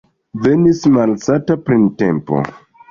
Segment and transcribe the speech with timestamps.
[0.45, 2.45] Venis malsata printempo.